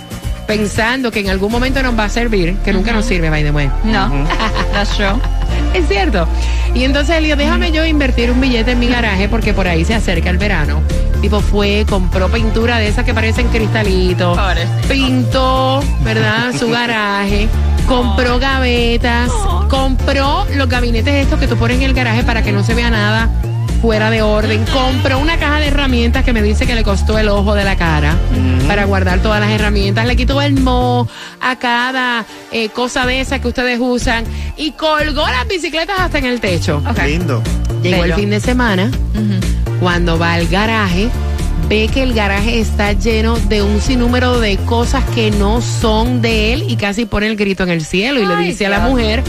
pensando 0.57 1.11
que 1.11 1.21
en 1.21 1.31
algún 1.31 1.51
momento 1.51 1.83
nos 1.83 1.99
va 1.99 2.05
a 2.05 2.09
servir, 2.11 2.57
que 2.59 2.73
nunca 2.73 2.93
nos 2.93 3.07
sirve, 3.07 3.31
by 3.31 3.43
the 3.43 3.51
way. 3.51 3.71
No, 3.85 4.27
that's 4.73 4.95
true. 4.97 5.19
Es 5.73 5.89
cierto. 5.89 6.29
Y 6.75 6.85
entonces 6.85 7.17
él 7.17 7.25
dijo, 7.25 7.37
déjame 7.37 7.73
yo 7.73 7.87
invertir 7.87 8.31
un 8.31 8.41
billete 8.41 8.73
en 8.73 8.79
mi 8.79 8.89
garaje 8.89 9.29
porque 9.29 9.55
por 9.55 9.67
ahí 9.67 9.85
se 9.85 9.95
acerca 9.95 10.29
el 10.29 10.37
verano. 10.37 10.83
Tipo 11.23 11.41
fue, 11.41 11.87
compró 11.89 12.29
pintura 12.31 12.79
de 12.79 12.89
esas 12.89 13.05
que 13.05 13.15
parecen 13.15 13.49
cristalitos. 13.49 14.37
Pobrecito. 14.37 14.89
Pintó, 14.89 15.85
¿verdad? 16.05 16.53
Su 16.59 16.69
garaje. 16.69 17.49
Compró 17.87 18.39
gavetas. 18.39 19.31
Compró 19.69 20.47
los 20.55 20.69
gabinetes 20.69 21.15
estos 21.15 21.41
que 21.41 21.47
tú 21.47 21.57
pones 21.57 21.79
en 21.79 21.85
el 21.85 21.95
garaje 21.95 22.23
para 22.23 22.43
que 22.43 22.53
no 22.53 22.63
se 22.63 22.75
vea 22.75 22.91
nada 22.91 23.31
fuera 23.81 24.11
de 24.11 24.23
orden. 24.23 24.65
Compró 24.73 25.19
una 25.19 25.39
caja 25.39 25.59
de 25.59 25.67
herramientas 25.67 26.25
que 26.25 26.33
me 26.33 26.43
dice 26.43 26.67
que 26.67 26.75
le 26.75 26.85
costó 26.85 27.19
el 27.19 27.29
ojo 27.29 27.55
de 27.55 27.65
la 27.65 27.77
cara 27.77 28.17
para 28.69 28.85
guardar 28.85 29.21
todas 29.21 29.41
las 29.41 29.51
herramientas. 29.51 30.07
Le 30.07 30.17
quitó 30.17 30.41
el 30.41 30.61
mo 30.61 31.09
a 31.41 31.57
cada 31.57 32.25
eh, 32.53 32.69
cosa 32.69 33.07
de 33.07 33.21
esas 33.21 33.41
que 33.41 33.49
ustedes 33.49 33.79
usan 33.81 34.25
y 34.57 34.73
colgó 34.73 35.27
las 35.27 35.47
bicicletas 35.49 35.99
hasta 35.99 36.19
en 36.19 36.27
el 36.27 36.41
techo. 36.41 36.83
Ok. 36.89 37.03
Lindo. 37.05 37.43
Llegó 37.83 38.05
el 38.05 38.15
fin 38.15 38.31
de 38.31 38.39
semana, 38.39 38.91
cuando 39.81 40.17
va 40.17 40.35
al 40.35 40.47
garaje, 40.47 41.09
ve 41.69 41.89
que 41.93 42.05
el 42.05 42.15
garaje 42.15 42.61
está 42.61 42.93
lleno 42.93 43.37
de 43.37 43.63
un 43.63 43.81
sinnúmero 43.81 44.39
de 44.39 44.57
cosas 44.59 45.03
que 45.15 45.33
no 45.33 45.61
son 45.61 46.23
de 46.23 46.53
él 46.53 46.65
y 46.69 46.77
casi 46.77 47.07
pone 47.07 47.27
el 47.27 47.37
grito 47.37 47.65
en 47.65 47.71
el 47.71 47.85
cielo 47.85 48.21
y 48.21 48.27
le 48.27 48.37
dice 48.37 48.67
a 48.67 48.69
la 48.69 48.87
Dios. 48.87 49.25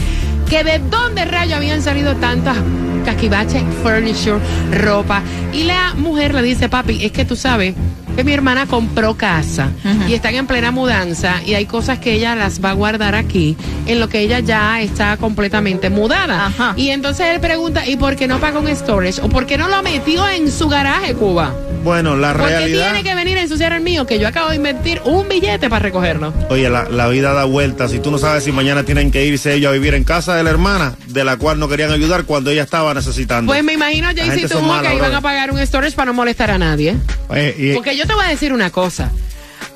Que 0.48 0.64
de 0.64 0.78
dónde 0.78 1.24
rayo 1.24 1.56
habían 1.56 1.82
salido 1.82 2.14
tantas 2.16 2.56
caquivaches, 3.04 3.62
furniture, 3.82 4.38
ropa. 4.72 5.22
Y 5.52 5.64
la 5.64 5.94
mujer 5.94 6.34
le 6.34 6.42
dice, 6.42 6.68
papi, 6.68 7.04
es 7.04 7.12
que 7.12 7.24
tú 7.24 7.36
sabes 7.36 7.74
que 8.16 8.24
mi 8.24 8.32
hermana 8.32 8.66
compró 8.66 9.14
casa 9.16 9.70
y 10.08 10.14
están 10.14 10.34
en 10.34 10.46
plena 10.46 10.70
mudanza 10.70 11.42
y 11.44 11.54
hay 11.54 11.66
cosas 11.66 11.98
que 11.98 12.12
ella 12.12 12.36
las 12.36 12.64
va 12.64 12.70
a 12.70 12.72
guardar 12.72 13.14
aquí 13.14 13.56
en 13.86 13.98
lo 13.98 14.08
que 14.08 14.20
ella 14.20 14.38
ya 14.40 14.80
está 14.80 15.16
completamente 15.16 15.90
mudada. 15.90 16.46
Ajá. 16.46 16.74
Y 16.76 16.90
entonces 16.90 17.26
él 17.34 17.40
pregunta, 17.40 17.86
¿y 17.86 17.96
por 17.96 18.16
qué 18.16 18.28
no 18.28 18.38
pagó 18.38 18.60
un 18.60 18.68
storage? 18.68 19.20
¿O 19.20 19.28
por 19.28 19.46
qué 19.46 19.58
no 19.58 19.68
lo 19.68 19.82
metió 19.82 20.28
en 20.28 20.50
su 20.50 20.68
garaje, 20.68 21.14
Cuba? 21.14 21.52
Bueno, 21.84 22.16
la 22.16 22.32
¿Por 22.32 22.48
realidad. 22.48 22.92
tiene 22.92 23.04
que 23.08 23.14
venir 23.14 23.36
a 23.38 23.42
ensuciar 23.42 23.72
el 23.74 23.82
mío? 23.82 24.06
Que 24.06 24.18
yo 24.18 24.26
acabo 24.26 24.48
de 24.48 24.56
invertir 24.56 25.00
un 25.04 25.28
billete 25.28 25.68
para 25.68 25.82
recogerlo. 25.82 26.32
Oye, 26.48 26.68
la, 26.70 26.88
la 26.88 27.08
vida 27.08 27.32
da 27.34 27.44
vueltas. 27.44 27.90
Si 27.90 27.98
tú 27.98 28.10
no 28.10 28.16
sabes 28.18 28.42
si 28.44 28.52
mañana 28.52 28.84
tienen 28.84 29.10
que 29.10 29.24
irse 29.26 29.52
ellos 29.54 29.68
a 29.68 29.72
vivir 29.72 29.94
en 29.94 30.02
casa 30.04 30.34
de 30.34 30.42
la 30.42 30.50
hermana, 30.50 30.96
de 31.08 31.24
la 31.24 31.36
cual 31.36 31.58
no 31.58 31.68
querían 31.68 31.92
ayudar 31.92 32.24
cuando 32.24 32.50
ella 32.50 32.62
estaba 32.62 32.94
necesitando. 32.94 33.52
Pues 33.52 33.62
me 33.62 33.74
imagino, 33.74 34.08
Jaycee, 34.08 34.48
tú 34.48 34.58
que 34.82 34.94
iban 34.96 35.14
a 35.14 35.20
pagar 35.20 35.50
un 35.52 35.58
storage 35.66 35.94
para 35.94 36.06
no 36.06 36.14
molestar 36.14 36.50
a 36.50 36.58
nadie. 36.58 36.96
Eh, 37.34 37.54
y- 37.58 37.74
Porque 37.74 37.96
yo 37.96 38.06
te 38.06 38.14
voy 38.14 38.24
a 38.24 38.28
decir 38.28 38.52
una 38.52 38.70
cosa. 38.70 39.10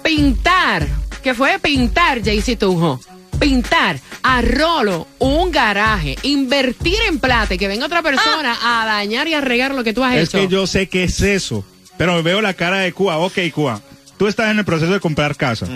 Pintar, 0.03 0.87
que 1.23 1.35
fue 1.35 1.59
pintar, 1.59 2.23
Jaycee 2.25 2.57
Tunjo. 2.57 3.01
Pintar 3.39 4.01
a 4.23 4.43
rolo 4.43 5.07
un 5.21 5.53
garaje, 5.53 6.17
invertir 6.23 6.97
en 7.09 7.19
plata 7.21 7.55
y 7.55 7.59
que 7.59 7.69
venga 7.69 7.87
otra 7.87 8.03
persona 8.03 8.57
a 8.63 8.85
dañar 8.85 9.29
y 9.29 9.35
a 9.35 9.41
regar 9.41 9.75
lo 9.75 9.85
que 9.85 9.93
tú 9.93 10.03
has 10.03 10.17
es 10.17 10.29
hecho. 10.29 10.39
que 10.39 10.49
yo 10.49 10.67
sé 10.67 10.89
que 10.89 11.05
es 11.05 11.21
eso. 11.21 11.65
Pero 11.99 12.23
veo 12.23 12.41
la 12.41 12.55
cara 12.55 12.79
de 12.79 12.93
Cuba. 12.93 13.19
Ok, 13.19 13.39
Cuba. 13.55 13.81
Tú 14.17 14.27
estás 14.27 14.51
en 14.51 14.59
el 14.59 14.65
proceso 14.65 14.93
de 14.93 14.99
comprar 14.99 15.37
casa. 15.37 15.67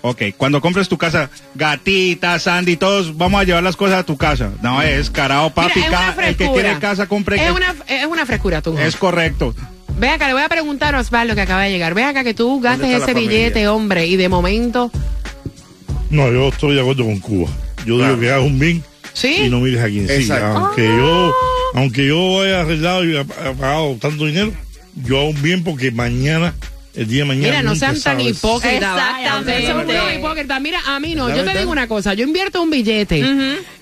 Ok, 0.00 0.22
cuando 0.38 0.60
compres 0.62 0.88
tu 0.88 0.96
casa, 0.96 1.28
gatita, 1.54 2.38
Sandy, 2.38 2.76
todos 2.76 3.18
vamos 3.18 3.40
a 3.40 3.44
llevar 3.44 3.62
las 3.62 3.76
cosas 3.76 3.98
a 3.98 4.02
tu 4.04 4.16
casa. 4.16 4.50
No, 4.62 4.80
es 4.80 5.10
carao, 5.10 5.50
papi. 5.52 5.80
Mira, 5.80 5.86
es 5.86 5.92
una 6.14 6.14
ca- 6.16 6.28
el 6.28 6.36
que 6.36 6.50
quiere 6.50 6.78
casa, 6.78 7.06
compre. 7.06 7.36
Es 7.44 7.50
una, 7.50 7.74
es 7.88 8.06
una 8.06 8.24
frescura 8.24 8.62
tú. 8.62 8.78
Es 8.78 8.96
correcto. 8.96 9.54
Ve 9.98 10.08
acá, 10.08 10.28
le 10.28 10.32
voy 10.32 10.42
a 10.42 10.48
preguntar 10.48 10.94
a 10.94 11.00
Osvaldo 11.00 11.34
que 11.34 11.42
acaba 11.42 11.64
de 11.64 11.72
llegar. 11.72 11.92
Ve 11.92 12.04
acá 12.04 12.24
que 12.24 12.32
tú 12.32 12.58
gastes 12.60 12.88
ese 12.88 13.00
familia? 13.12 13.28
billete, 13.30 13.68
hombre, 13.68 14.06
y 14.06 14.16
de 14.16 14.30
momento. 14.30 14.90
No, 16.08 16.30
yo 16.32 16.48
estoy 16.48 16.74
de 16.76 16.80
acuerdo 16.80 17.04
con 17.04 17.18
Cuba. 17.20 17.50
Yo 17.84 17.96
Claro. 17.96 18.12
digo 18.14 18.20
que 18.22 18.30
hagas 18.30 18.46
un 18.46 18.58
bin 18.58 18.82
¿Sí? 19.12 19.42
y 19.44 19.50
no 19.50 19.60
mires 19.60 19.82
a 19.82 19.86
quien 19.88 20.06
siga. 20.08 20.16
Exacto. 20.36 20.58
Aunque 20.58 20.86
yo, 20.86 21.34
aunque 21.74 22.06
yo 22.06 22.42
haya 22.42 22.60
arreglado 22.62 23.04
y 23.04 23.16
ha- 23.16 23.20
ha 23.20 23.52
pagado 23.52 23.96
tanto 24.00 24.24
dinero, 24.24 24.52
yo 25.04 25.24
un 25.24 25.40
bien 25.42 25.64
porque 25.64 25.90
mañana, 25.90 26.54
el 26.94 27.06
día 27.06 27.20
de 27.20 27.24
mañana. 27.26 27.48
Mira, 27.48 27.62
no 27.62 27.76
sean 27.76 28.00
tan 28.00 28.20
hipócritas. 28.20 29.18
Exactamente. 29.18 29.66
son 29.66 29.88
unos 29.88 30.14
hipócritas. 30.14 30.60
Mira, 30.60 30.80
a 30.86 31.00
mí 31.00 31.14
no. 31.14 31.34
Yo 31.34 31.44
te 31.44 31.58
digo 31.58 31.70
una 31.70 31.86
cosa. 31.88 32.14
Yo 32.14 32.24
invierto 32.24 32.62
un 32.62 32.70
billete 32.70 33.24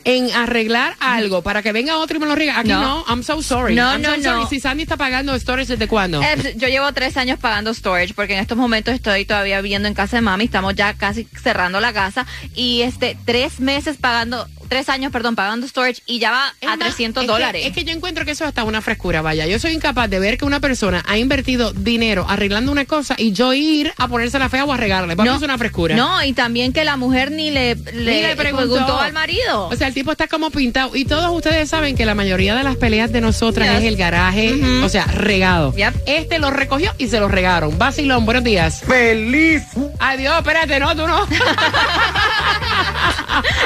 en 0.04 0.30
arreglar 0.32 0.94
algo 1.00 1.42
para 1.42 1.62
que 1.62 1.72
venga 1.72 1.98
otro 1.98 2.16
y 2.16 2.20
me 2.20 2.26
lo 2.26 2.34
riega. 2.34 2.58
Aquí 2.58 2.70
no. 2.70 2.80
No. 2.80 3.04
I'm 3.08 3.22
so 3.22 3.42
sorry. 3.42 3.74
No, 3.74 3.92
I'm 3.92 4.02
no, 4.02 4.14
so 4.14 4.22
sorry. 4.22 4.40
no. 4.40 4.48
Si 4.48 4.60
Sandy 4.60 4.82
está 4.82 4.96
pagando 4.96 5.38
storage, 5.38 5.68
¿desde 5.72 5.86
cuándo? 5.88 6.22
Eh, 6.22 6.54
yo 6.56 6.68
llevo 6.68 6.90
tres 6.92 7.16
años 7.16 7.38
pagando 7.38 7.74
storage 7.74 8.14
porque 8.14 8.34
en 8.34 8.40
estos 8.40 8.56
momentos 8.56 8.94
estoy 8.94 9.24
todavía 9.24 9.60
viviendo 9.60 9.88
en 9.88 9.94
casa 9.94 10.16
de 10.16 10.22
mami, 10.22 10.44
estamos 10.44 10.74
ya 10.74 10.94
casi 10.94 11.26
cerrando 11.42 11.80
la 11.80 11.92
casa 11.92 12.26
y 12.54 12.82
este 12.82 13.16
tres 13.24 13.60
meses 13.60 13.96
pagando, 13.98 14.46
tres 14.68 14.88
años, 14.88 15.10
perdón, 15.12 15.34
pagando 15.36 15.66
storage 15.66 16.02
y 16.06 16.18
ya 16.18 16.30
va 16.30 16.54
Es 16.60 16.68
a 16.68 16.76
más, 16.76 16.88
300 16.88 17.22
es 17.22 17.26
que- 17.26 17.32
dólares. 17.32 17.66
es 17.66 17.72
que 17.72 17.84
yo 17.84 17.92
encuentro 17.92 18.24
que 18.24 18.32
eso 18.32 18.44
es 18.44 18.48
hasta 18.48 18.64
una 18.64 18.80
frescura, 18.82 19.22
vaya. 19.22 19.46
Yo 19.46 19.58
soy 19.58 19.72
incapaz 19.72 20.08
de 20.10 20.18
ver 20.18 20.38
que 20.38 20.44
una 20.44 20.60
persona 20.60 21.02
ha 21.06 21.16
invertido 21.18 21.72
dinero 21.72 22.26
arreglando 22.28 22.70
una 22.72 22.84
cosa 22.84 23.14
y 23.18 23.32
yo 23.32 23.52
ir 23.54 23.92
a 23.96 24.08
ponerse 24.08 24.38
la 24.38 24.48
fea 24.48 24.64
o 24.64 24.72
a 24.72 24.76
regarle. 24.76 25.16
Para 25.16 25.30
mí 25.30 25.36
es 25.36 25.42
una 25.42 25.58
frescura. 25.58 25.96
No, 25.96 26.22
y 26.22 26.32
también 26.32 26.72
que 26.72 26.84
la 26.84 26.96
mujer 26.96 27.30
ni 27.30 27.50
le, 27.50 27.74
le, 27.74 28.28
le 28.28 28.36
preguntó. 28.36 28.98
al 28.98 29.12
marido. 29.12 29.68
O 29.68 29.76
sea, 29.76 29.88
el 29.88 29.94
tipo 29.94 30.12
está 30.12 30.28
como 30.28 30.50
pintado. 30.50 30.94
Y 30.96 31.04
todos 31.04 31.30
ustedes 31.34 31.68
saben 31.68 31.96
que 31.96 32.04
la 32.06 32.14
mayoría 32.14 32.54
de 32.54 32.62
las 32.62 32.76
peleas 32.76 33.12
de 33.12 33.20
nosotras 33.20 33.68
Yes. 33.68 33.78
es 33.78 33.84
el 33.84 33.96
garaje, 33.96 34.54
o 34.82 34.88
sea, 34.88 35.04
regado. 35.06 35.72
Yep. 35.74 35.94
Este 36.06 36.38
lo 36.38 36.50
recogió 36.50 36.92
y 36.98 37.08
se 37.08 37.18
lo 37.20 37.28
regaron. 37.28 37.76
Vacilón, 37.78 38.24
buenos 38.24 38.44
días. 38.44 38.82
¡Feliz! 38.86 39.62
Adiós, 39.98 40.34
espérate, 40.38 40.78
no, 40.80 40.94
tú 40.94 41.06
no. 41.06 41.26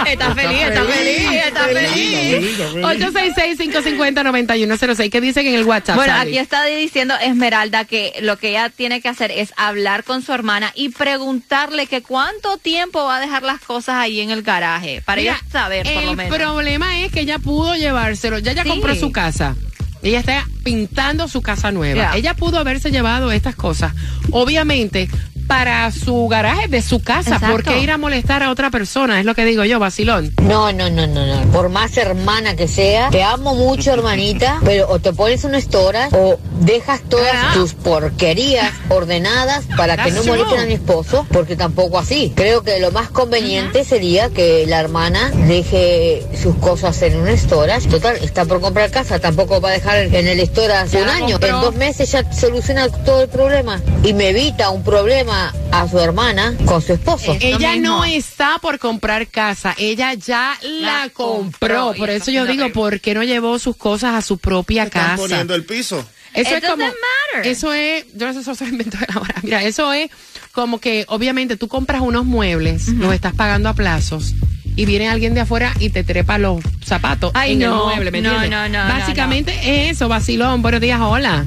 está 0.07 0.35
feliz, 0.35 0.63
está 0.63 0.85
feliz, 0.85 1.31
está 1.47 1.65
feliz. 1.65 2.59
866-550-9106. 2.83 5.11
¿Qué 5.11 5.21
dicen 5.21 5.47
en 5.47 5.55
el 5.55 5.65
WhatsApp? 5.65 5.97
Bueno, 5.97 6.15
aquí 6.15 6.39
está 6.39 6.65
diciendo 6.65 7.15
Esmeralda 7.23 7.85
que 7.85 8.15
lo 8.21 8.39
que 8.39 8.51
ella 8.51 8.69
tiene 8.71 9.01
que 9.01 9.09
hacer 9.09 9.31
es 9.31 9.53
hablar 9.57 10.05
con 10.05 10.23
su 10.23 10.33
hermana 10.33 10.73
y 10.75 10.91
preguntarle 10.91 11.87
que 11.87 12.03
cuánto 12.03 12.57
tiempo 12.59 13.05
va 13.05 13.19
a 13.19 13.21
dejar 13.21 13.43
las 13.43 13.61
cosas 13.61 13.97
ahí 13.97 14.21
en 14.21 14.31
el 14.31 14.43
garaje 14.43 15.03
para 15.05 15.21
Mira, 15.21 15.35
ella 15.41 15.51
saber 15.51 15.85
por 15.85 15.93
el 16.03 16.07
lo 16.07 16.15
menos. 16.15 16.37
problema 16.37 17.01
es 17.01 17.13
que 17.13 17.21
ella 17.21 17.39
pudo 17.39 17.75
llevárselo. 17.77 18.39
Ya 18.39 18.53
ella 18.53 18.63
Sí. 18.65 18.69
compró 18.69 18.95
su 18.95 19.13
casa. 19.13 19.55
Ella 20.03 20.19
está 20.19 20.45
pintando 20.65 21.29
su 21.29 21.43
casa 21.43 21.71
nueva. 21.71 21.95
Ya. 22.13 22.17
Ella 22.17 22.35
pudo 22.35 22.59
haberse 22.59 22.91
llevado 22.91 23.31
estas 23.31 23.55
cosas. 23.55 23.93
Obviamente, 24.33 25.09
para 25.47 25.91
su 25.91 26.29
garaje 26.29 26.69
de 26.69 26.83
su 26.83 27.03
casa. 27.03 27.35
Exacto. 27.35 27.51
¿Por 27.51 27.63
qué 27.63 27.81
ir 27.81 27.91
a 27.91 27.99
molestar 27.99 28.43
a 28.43 28.51
otra 28.51 28.71
persona? 28.71 29.21
Es 29.21 29.27
lo 29.27 29.35
que 29.35 29.45
digo 29.45 29.65
yo, 29.65 29.79
vacilón. 29.79 30.33
No, 30.43 30.73
no, 30.73 30.91
no, 30.91 31.07
no, 31.07 31.27
no. 31.27 31.53
Por 31.53 31.69
más 31.69 31.97
hermana 31.97 32.57
que 32.57 32.69
sea, 32.69 33.11
te 33.11 33.23
amo 33.23 33.55
mucho, 33.55 33.93
hermanita, 33.93 34.61
pero 34.65 34.89
o 34.89 34.99
te 34.99 35.13
pones 35.13 35.45
unas 35.45 35.69
toras 35.69 36.13
o 36.13 36.39
dejas 36.65 37.01
todas 37.09 37.33
Ah. 37.35 37.51
tus 37.55 37.75
porquerías 37.75 38.73
ordenadas 38.89 39.65
para 39.77 39.97
que 40.03 40.11
no 40.13 40.23
molesten 40.25 40.61
a 40.61 40.65
mi 40.67 40.75
esposo, 40.75 41.27
porque 41.33 41.57
tampoco 41.57 41.99
así. 41.99 42.33
Creo 42.37 42.63
que 42.63 42.79
lo 42.81 42.91
más 42.93 43.11
conveniente 43.11 43.85
sería 43.85 44.31
que 44.31 44.65
la 44.67 44.81
hermana 44.81 45.31
deje 45.49 46.25
sus 46.41 46.55
cosas 46.57 47.01
en 47.03 47.17
unas 47.17 47.47
toras. 47.47 47.87
Total, 47.87 48.17
está 48.17 48.45
por 48.45 48.61
comprar 48.61 48.91
casa, 48.91 49.19
tampoco 49.19 49.61
va 49.61 49.71
a 49.71 49.73
dejar 49.73 49.99
en 50.15 50.27
el 50.27 50.41
storage 50.47 50.93
Ya 50.99 51.03
un 51.03 51.09
año. 51.09 51.31
compró. 51.41 51.49
En 51.57 51.61
dos 51.63 51.75
meses 51.77 52.13
ya 52.13 52.33
soluciona 52.33 52.89
todo 52.89 53.23
el 53.23 53.29
problema 53.29 53.81
y 54.05 54.13
me 54.13 54.29
evita 54.31 54.71
un 54.71 54.83
problema 54.83 55.53
a 55.71 55.89
su 55.89 55.99
hermana 55.99 56.55
con 56.67 56.83
su 56.83 56.93
esposo. 56.93 57.33
Eh, 57.35 57.39
Ella 57.41 57.73
mismo. 57.73 57.99
no 57.99 58.05
está 58.05 58.59
por 58.61 58.79
comprar 58.79 59.27
casa, 59.29 59.75
ella 59.79 60.15
ya 60.15 60.57
la, 60.63 61.05
La 61.05 61.09
compró. 61.13 61.95
Por 61.97 62.11
eso 62.11 62.31
yo 62.31 62.47
digo. 62.47 62.63
¿por 62.73 63.01
qué 63.01 63.15
no 63.15 63.23
llevó 63.25 63.59
sus 63.59 63.77
cosas 63.77 64.15
a 64.15 64.23
su 64.23 64.39
propia 64.39 64.85
Están 64.85 65.03
casa? 65.11 65.17
poniendo 65.17 65.55
el 65.55 65.65
piso. 65.65 66.05
Eso 66.35 66.57
It 66.57 66.65
es 66.65 66.71
como. 66.71 66.85
matter. 66.85 67.47
Eso 67.51 67.73
es. 67.73 68.07
Yo 68.15 68.27
no 68.27 68.33
sé 68.33 68.43
si 68.43 68.51
eso 68.51 68.55
se 68.55 68.65
inventó 68.71 68.97
de 68.99 69.07
ahora. 69.15 69.35
Mira, 69.43 69.63
eso 69.63 69.93
es 69.93 70.11
como 70.53 70.81
que, 70.81 71.05
obviamente, 71.09 71.57
tú 71.57 71.69
compras 71.69 72.01
unos 72.03 72.25
muebles, 72.25 72.89
los 72.89 73.13
estás 73.15 73.35
pagando 73.35 73.69
a 73.69 73.75
plazos. 73.75 74.33
Y 74.75 74.87
viene 74.87 75.09
alguien 75.09 75.35
de 75.35 75.41
afuera 75.43 75.75
y 75.81 75.91
te 75.91 76.03
trepa 76.03 76.39
los 76.39 76.63
zapatos 76.83 77.31
Ay, 77.35 77.53
en 77.53 77.59
no, 77.59 77.91
el 77.91 77.95
mueble, 77.97 78.11
¿me 78.11 78.23
no, 78.23 78.31
entiendes? 78.33 78.51
no, 78.51 78.69
no, 78.71 78.89
no, 78.89 78.95
Básicamente 78.99 79.53
es 79.63 79.93
eso, 79.97 80.09
vacilón. 80.09 80.63
Buenos 80.63 80.81
días, 80.81 80.99
hola. 81.01 81.45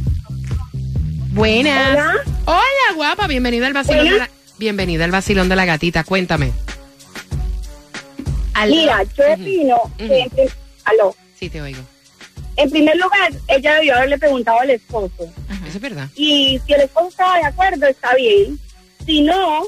Buenas. 1.32 1.90
Hola. 1.92 2.14
Hola, 2.46 2.96
guapa. 2.96 3.26
Bienvenida 3.28 3.66
al 3.66 3.74
vacilón 3.74 4.06
de 4.06 4.18
la, 4.20 4.30
bienvenida 4.60 5.06
al 5.06 5.12
vacilón 5.12 5.50
de 5.50 5.56
la 5.56 5.66
gatita. 5.66 6.04
Cuéntame. 6.04 6.52
Mira, 8.68 9.04
yo 9.18 9.24
opino 9.34 9.78
prim- 9.98 10.30
aló, 10.86 11.16
Sí, 11.40 11.50
te 11.50 11.62
oigo. 11.62 11.80
En 12.58 12.70
primer 12.70 12.96
lugar, 12.98 13.32
ella 13.48 13.76
debió 13.76 13.96
haberle 13.96 14.18
preguntado 14.18 14.60
al 14.60 14.70
esposo. 14.72 15.32
Eso 15.68 15.78
es 15.78 15.82
verdad. 15.82 16.10
Y 16.16 16.60
si 16.66 16.74
el 16.74 16.82
esposo 16.82 17.10
estaba 17.10 17.38
de 17.38 17.46
acuerdo, 17.46 17.86
está 17.88 18.14
bien. 18.16 18.60
Si 19.06 19.22
no, 19.22 19.64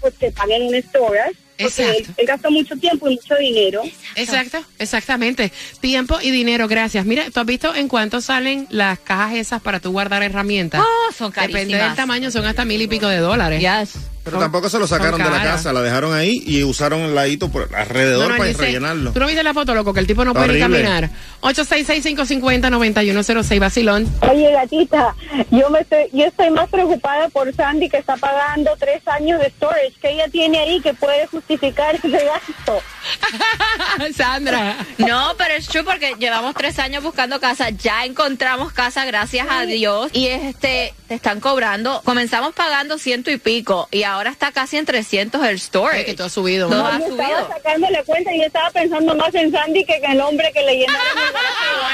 pues 0.00 0.14
que 0.14 0.30
paguen 0.30 0.62
un 0.62 0.74
storage. 0.82 1.36
Porque 1.56 1.82
él, 1.84 1.88
Exacto. 1.96 2.12
él 2.20 2.26
gastó 2.26 2.50
mucho 2.50 2.76
tiempo 2.76 3.08
y 3.08 3.14
mucho 3.14 3.36
dinero. 3.36 3.82
Exacto, 4.16 4.64
exactamente. 4.80 5.52
Tiempo 5.80 6.18
y 6.20 6.32
dinero, 6.32 6.66
gracias. 6.66 7.06
Mira, 7.06 7.30
¿tú 7.30 7.38
has 7.38 7.46
visto 7.46 7.72
en 7.76 7.86
cuánto 7.86 8.20
salen 8.20 8.66
las 8.70 8.98
cajas 8.98 9.34
esas 9.36 9.62
para 9.62 9.78
tú 9.78 9.92
guardar 9.92 10.24
herramientas? 10.24 10.82
Oh, 10.82 11.12
son 11.12 11.30
Depende 11.30 11.58
del 11.58 11.68
carísimas. 11.70 11.96
tamaño, 11.96 12.30
son 12.32 12.44
hasta 12.46 12.64
mil 12.64 12.82
y 12.82 12.88
pico 12.88 13.06
de 13.06 13.18
dólares. 13.18 13.60
Yes. 13.60 13.92
Pero 14.24 14.38
tampoco 14.38 14.68
se 14.70 14.78
lo 14.78 14.86
sacaron 14.86 15.22
de 15.22 15.28
la 15.30 15.42
casa, 15.42 15.70
la 15.72 15.82
dejaron 15.82 16.14
ahí 16.14 16.42
y 16.46 16.62
usaron 16.64 17.00
el 17.00 17.14
ladito 17.14 17.50
por 17.50 17.68
alrededor 17.74 18.28
No, 18.28 18.30
no, 18.30 18.36
para 18.38 18.52
sé. 18.52 18.58
rellenarlo. 18.58 19.12
¿Tú 19.12 19.20
no 19.20 19.26
viste 19.26 19.42
la 19.42 19.52
foto, 19.52 19.74
loco? 19.74 19.92
Que 19.92 20.00
el 20.00 20.06
tipo 20.06 20.24
no 20.24 20.32
puede 20.32 20.54
ni 20.54 20.60
caminar. 20.60 21.10
866-550-9106, 21.42 23.58
vacilón. 23.60 24.08
Oye, 24.22 24.50
gatita, 24.52 25.14
yo 25.50 25.68
me 25.70 25.80
estoy, 25.80 26.04
yo 26.12 26.24
estoy 26.24 26.50
más 26.50 26.68
preocupada 26.70 27.28
por 27.28 27.54
Sandy 27.54 27.88
que 27.90 27.98
está 27.98 28.16
pagando 28.16 28.70
tres 28.78 29.06
años 29.08 29.38
de 29.40 29.50
storage 29.50 29.92
que 30.00 30.12
ella 30.12 30.28
tiene 30.28 30.58
ahí 30.58 30.80
que 30.80 30.94
puede 30.94 31.26
justificar 31.26 31.94
ese 31.96 32.08
gasto. 32.08 32.80
Sandra. 34.16 34.76
No, 34.98 35.34
pero 35.36 35.54
es 35.54 35.66
true 35.68 35.84
porque 35.84 36.14
llevamos 36.18 36.54
tres 36.54 36.78
años 36.78 37.02
buscando 37.02 37.40
casa, 37.40 37.70
ya 37.70 38.04
encontramos 38.04 38.72
casa, 38.72 39.04
gracias 39.04 39.46
a 39.50 39.62
Dios, 39.66 40.10
y 40.12 40.28
este 40.28 40.94
te 41.14 41.16
están 41.16 41.38
cobrando. 41.40 42.02
Comenzamos 42.04 42.54
pagando 42.54 42.98
ciento 42.98 43.30
y 43.30 43.36
pico 43.38 43.86
y 43.92 44.02
ahora 44.02 44.30
está 44.30 44.50
casi 44.50 44.78
en 44.78 44.84
300 44.84 45.44
el 45.44 45.54
Es 45.54 45.62
storage. 45.62 46.04
que 46.06 46.14
todo 46.14 46.26
ha 46.26 46.30
subido. 46.30 46.68
Todo 46.68 46.78
¿no? 46.82 46.86
ha 46.88 46.98
Yo 46.98 47.06
estaba 47.06 47.28
subido. 47.28 47.48
sacando 47.48 47.90
la 47.90 48.02
cuenta 48.02 48.34
y 48.34 48.40
yo 48.40 48.46
estaba 48.46 48.70
pensando 48.72 49.14
más 49.14 49.32
en 49.36 49.52
Sandy 49.52 49.84
que 49.84 49.94
en 49.94 50.10
el 50.10 50.20
hombre 50.20 50.50
que 50.52 50.62
le 50.62 50.76
llenaron 50.78 51.00
el 51.06 51.34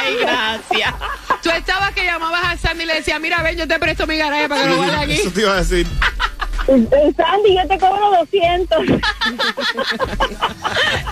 Ay, 0.00 0.16
gracias. 0.20 0.94
Tú 1.42 1.50
estabas 1.50 1.92
que 1.92 2.04
llamabas 2.04 2.40
a 2.44 2.56
Sandy 2.56 2.84
y 2.84 2.86
le 2.86 2.94
decías, 2.94 3.20
mira, 3.20 3.42
ven, 3.42 3.58
yo 3.58 3.68
te 3.68 3.78
presto 3.78 4.06
mi 4.06 4.16
garaje 4.16 4.48
para 4.48 4.62
que 4.62 4.68
lo 4.68 4.76
guarde 4.76 4.96
aquí. 5.04 5.12
Eso 5.12 5.30
te 5.30 5.40
iba 5.42 5.52
a 5.52 5.56
decir. 5.56 5.86
En 6.70 6.88
Sandy 7.16 7.56
yo 7.56 7.66
te 7.68 7.78
cobro 7.78 8.10
200. 8.20 8.78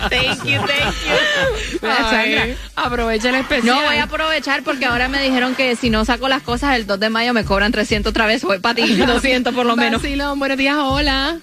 Thank 0.09 0.43
you, 0.45 0.59
thank 0.61 0.95
you. 1.05 1.79
Mira, 1.81 2.09
Sandra, 2.09 2.47
aprovecha 2.75 3.29
el 3.29 3.35
especial. 3.35 3.75
No 3.75 3.83
voy 3.83 3.97
a 3.97 4.03
aprovechar 4.03 4.63
porque 4.63 4.85
ahora 4.85 5.09
me 5.09 5.21
dijeron 5.21 5.55
que 5.55 5.75
si 5.75 5.89
no 5.89 6.05
saco 6.05 6.29
las 6.29 6.41
cosas 6.43 6.75
el 6.77 6.87
2 6.87 6.99
de 6.99 7.09
mayo 7.09 7.33
me 7.33 7.43
cobran 7.43 7.71
300 7.71 8.09
otra 8.11 8.25
vez. 8.25 8.43
Voy 8.43 8.59
para 8.59 8.75
ti, 8.75 8.95
200 8.95 9.53
por 9.53 9.65
lo 9.65 9.75
menos. 9.77 10.01
Vacilón, 10.01 10.39
buenos 10.39 10.57
días, 10.57 10.77
hola. 10.79 11.37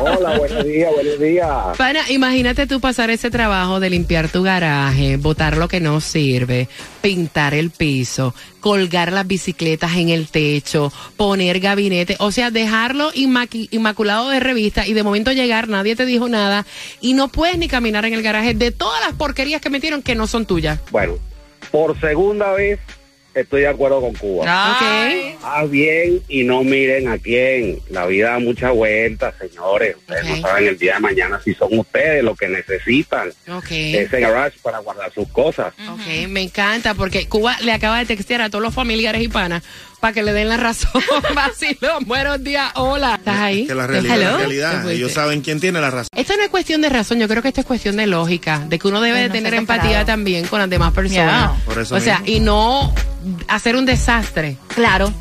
Hola, 0.00 0.38
buenos 0.38 0.64
días, 0.64 0.90
buenos 0.92 1.18
días. 1.20 1.48
Pana, 1.76 2.00
imagínate 2.10 2.66
tú 2.66 2.80
pasar 2.80 3.10
ese 3.10 3.30
trabajo 3.30 3.80
de 3.80 3.90
limpiar 3.90 4.28
tu 4.28 4.42
garaje, 4.42 5.16
botar 5.16 5.56
lo 5.56 5.68
que 5.68 5.80
no 5.80 6.00
sirve, 6.00 6.68
pintar 7.02 7.54
el 7.54 7.70
piso, 7.70 8.34
colgar 8.60 9.12
las 9.12 9.26
bicicletas 9.26 9.96
en 9.96 10.08
el 10.10 10.28
techo, 10.28 10.92
poner 11.16 11.60
gabinete, 11.60 12.16
o 12.18 12.32
sea, 12.32 12.50
dejarlo 12.50 13.12
inmaqui- 13.12 13.68
inmaculado 13.70 14.28
de 14.30 14.40
revista 14.40 14.86
y 14.86 14.92
de 14.92 15.02
momento 15.02 15.32
llegar, 15.32 15.68
nadie 15.68 15.96
te 15.96 16.06
dijo 16.06 16.28
nada 16.28 16.66
y 17.00 17.14
no 17.14 17.28
puedes 17.28 17.58
ni 17.58 17.68
caminar 17.68 18.04
en 18.04 18.14
el 18.14 18.22
garaje 18.22 18.54
de 18.54 18.72
todas 18.72 19.00
las 19.04 19.12
porquerías 19.14 19.60
que 19.60 19.70
metieron 19.70 20.02
que 20.02 20.14
no 20.14 20.26
son 20.26 20.46
tuyas. 20.46 20.80
Bueno, 20.90 21.14
por 21.70 21.98
segunda 22.00 22.52
vez 22.52 22.80
estoy 23.40 23.60
de 23.62 23.68
acuerdo 23.68 24.00
con 24.00 24.14
Cuba. 24.14 24.44
¿Ok? 24.72 25.36
Haz 25.42 25.70
bien 25.70 26.22
y 26.28 26.42
no 26.44 26.64
miren 26.64 27.08
a 27.08 27.18
quién. 27.18 27.78
La 27.90 28.06
vida 28.06 28.30
da 28.30 28.38
muchas 28.38 28.72
vueltas, 28.72 29.34
señores. 29.38 29.96
Ustedes 29.96 30.22
Ok. 30.24 30.28
no 30.30 30.36
saben 30.42 30.66
el 30.68 30.78
día 30.78 30.94
de 30.94 31.00
mañana 31.00 31.40
si 31.44 31.54
son 31.54 31.78
ustedes 31.78 32.24
los 32.24 32.36
que 32.38 32.48
necesitan 32.48 33.28
Ok. 33.48 33.70
ese 33.70 34.20
garage 34.20 34.58
para 34.62 34.78
guardar 34.78 35.12
sus 35.12 35.28
cosas. 35.28 35.72
Ok, 35.90 36.28
me 36.28 36.42
encanta 36.42 36.94
porque 36.94 37.28
Cuba 37.28 37.56
le 37.60 37.72
acaba 37.72 37.98
de 37.98 38.06
textear 38.06 38.40
a 38.42 38.50
todos 38.50 38.62
los 38.62 38.74
familiares 38.74 39.22
y 39.22 39.28
panas 39.28 39.62
para 40.00 40.12
que 40.12 40.22
le 40.22 40.32
den 40.32 40.48
la 40.48 40.56
razón. 40.56 41.02
Vacilón, 41.34 42.04
buenos 42.06 42.42
días, 42.42 42.70
hola. 42.74 43.16
¿Estás 43.16 43.38
ahí? 43.38 43.66
Que 43.66 43.74
la 43.74 43.86
realidad 43.86 44.16
es 44.18 44.24
la 44.24 44.36
realidad. 44.38 44.90
Ellos 44.90 45.12
saben 45.12 45.40
quién 45.40 45.60
tiene 45.60 45.80
la 45.80 45.90
razón. 45.90 46.08
Esto 46.16 46.34
no 46.36 46.42
es 46.42 46.48
cuestión 46.50 46.80
de 46.82 46.88
razón, 46.88 47.18
yo 47.18 47.28
creo 47.28 47.42
que 47.42 47.48
esto 47.48 47.60
es 47.60 47.66
cuestión 47.66 47.96
de 47.96 48.06
lógica, 48.06 48.60
de 48.68 48.78
que 48.78 48.88
uno 48.88 49.00
debe 49.00 49.20
de 49.20 49.28
no 49.28 49.32
tener 49.34 49.54
empatía 49.54 50.04
también 50.04 50.46
con 50.46 50.58
las 50.60 50.68
demás 50.70 50.92
personas. 50.92 51.50
Yeah. 51.52 51.64
Por 51.64 51.78
eso 51.78 51.94
o 51.94 52.00
sea, 52.00 52.22
y 52.24 52.40
no 52.40 52.92
hacer 53.48 53.76
un 53.76 53.86
desastre 53.86 54.56
Claro. 54.74 55.12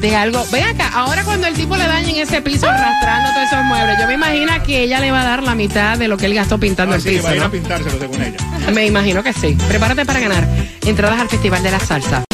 de 0.00 0.14
algo. 0.16 0.44
Ven 0.52 0.64
acá, 0.64 0.88
ahora 0.94 1.24
cuando 1.24 1.46
el 1.46 1.54
tipo 1.54 1.76
le 1.76 1.86
dañen 1.86 2.16
ese 2.16 2.40
piso 2.42 2.68
arrastrando 2.68 3.30
todos 3.32 3.46
esos 3.52 3.64
muebles, 3.64 3.96
yo 4.00 4.06
me 4.06 4.14
imagino 4.14 4.62
que 4.64 4.82
ella 4.82 5.00
le 5.00 5.10
va 5.10 5.22
a 5.22 5.24
dar 5.24 5.42
la 5.42 5.54
mitad 5.54 5.96
de 5.98 6.06
lo 6.08 6.16
que 6.16 6.26
él 6.26 6.34
gastó 6.34 6.58
pintando 6.58 6.94
el 6.94 7.00
Así 7.00 7.10
piso. 7.10 7.24
va 7.24 7.30
a 7.30 7.34
ir 7.36 7.40
a 7.40 7.44
¿no? 7.46 7.50
pintárselo 7.50 7.98
según 7.98 8.22
ella. 8.22 8.36
Me 8.72 8.86
imagino 8.86 9.22
que 9.22 9.32
sí. 9.32 9.56
Prepárate 9.68 10.04
para 10.04 10.20
ganar 10.20 10.46
entradas 10.84 11.20
al 11.20 11.28
Festival 11.28 11.62
de 11.62 11.70
la 11.70 11.80
Salsa. 11.80 12.24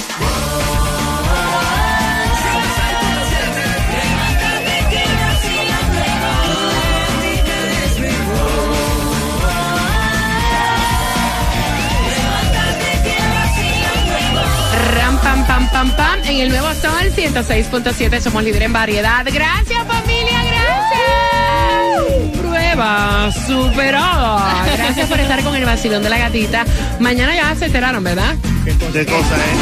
En 16.26 16.40
el 16.40 16.48
nuevo 16.48 16.68
Sol 16.74 17.12
106.7 17.14 18.20
somos 18.20 18.42
líder 18.42 18.62
en 18.62 18.72
variedad. 18.72 19.24
Gracias, 19.30 19.86
familia, 19.86 20.42
gracias. 20.42 22.38
Prueba 22.40 23.30
superada. 23.46 24.64
Gracias 24.76 25.08
por 25.08 25.20
estar 25.20 25.42
con 25.42 25.54
el 25.54 25.64
vacilón 25.64 26.02
de 26.02 26.08
la 26.10 26.18
gatita. 26.18 26.64
Mañana 26.98 27.34
ya 27.34 27.54
se 27.54 27.66
enteraron, 27.66 28.02
¿verdad? 28.02 28.34
De 28.64 29.04
cosas, 29.06 29.38
¿eh? 29.38 29.54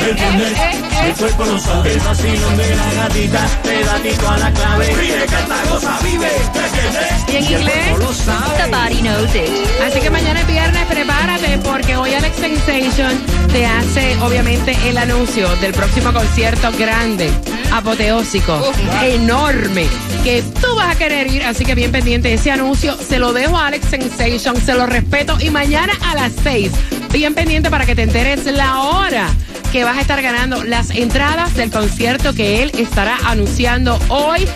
El 0.00 1.14
cuerpo 1.14 1.58
sabe. 1.58 1.92
El 1.92 2.00
vacilón 2.00 2.56
de 2.56 2.76
la 2.76 2.92
gatita, 2.94 3.46
pegatito 3.62 4.28
a 4.28 4.38
la 4.38 4.50
clave. 4.52 4.86
Vive, 5.00 5.26
canta, 5.26 5.56
obviamente 14.22 14.76
el 14.88 14.98
anuncio 14.98 15.48
del 15.56 15.72
próximo 15.72 16.12
concierto 16.12 16.70
grande, 16.78 17.30
apoteósico, 17.72 18.60
enorme, 19.02 19.86
que 20.24 20.42
tú 20.42 20.74
vas 20.76 20.94
a 20.94 20.98
querer 20.98 21.26
ir, 21.28 21.42
así 21.44 21.64
que 21.64 21.74
bien 21.74 21.92
pendiente 21.92 22.32
ese 22.32 22.50
anuncio, 22.50 22.96
se 22.96 23.18
lo 23.18 23.32
dejo 23.32 23.56
a 23.56 23.68
Alex 23.68 23.86
Sensation, 23.88 24.56
se 24.60 24.74
lo 24.74 24.86
respeto 24.86 25.36
y 25.40 25.50
mañana 25.50 25.92
a 26.02 26.14
las 26.14 26.32
6, 26.42 26.70
bien 27.12 27.34
pendiente 27.34 27.70
para 27.70 27.86
que 27.86 27.94
te 27.94 28.02
enteres 28.02 28.44
la 28.46 28.80
hora 28.80 29.28
que 29.72 29.84
vas 29.84 29.96
a 29.96 30.00
estar 30.00 30.20
ganando 30.20 30.64
las 30.64 30.90
entradas 30.90 31.54
del 31.54 31.70
concierto 31.70 32.34
que 32.34 32.62
él 32.62 32.72
estará 32.76 33.18
anunciando 33.24 33.98
hoy 34.08 34.46